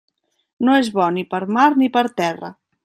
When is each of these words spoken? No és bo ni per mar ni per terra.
No 0.69 0.77
és 0.77 0.89
bo 0.95 1.11
ni 1.19 1.27
per 1.35 1.43
mar 1.59 1.69
ni 1.83 1.93
per 1.99 2.05
terra. 2.23 2.55